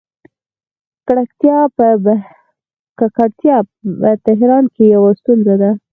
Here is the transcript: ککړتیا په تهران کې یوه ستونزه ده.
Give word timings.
ککړتیا 2.99 3.57
په 4.01 4.09
تهران 4.25 4.63
کې 4.75 4.83
یوه 4.95 5.11
ستونزه 5.19 5.55
ده. 5.61 5.71